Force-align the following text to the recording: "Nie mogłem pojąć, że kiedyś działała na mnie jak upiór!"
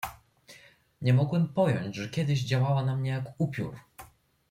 "Nie 1.01 1.13
mogłem 1.13 1.47
pojąć, 1.47 1.95
że 1.95 2.09
kiedyś 2.09 2.43
działała 2.45 2.85
na 2.85 2.95
mnie 2.97 3.09
jak 3.11 3.23
upiór!" 3.37 3.75